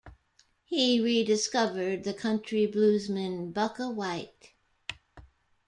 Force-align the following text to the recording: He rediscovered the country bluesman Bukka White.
He 0.63 0.99
rediscovered 0.99 2.05
the 2.05 2.13
country 2.15 2.65
bluesman 2.65 3.53
Bukka 3.53 3.93
White. 3.93 4.53